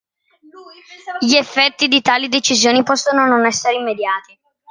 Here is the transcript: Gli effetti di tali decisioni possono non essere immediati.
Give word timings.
Gli 1.19 1.35
effetti 1.35 1.87
di 1.87 2.01
tali 2.01 2.27
decisioni 2.27 2.81
possono 2.81 3.27
non 3.27 3.45
essere 3.45 3.75
immediati. 3.75 4.35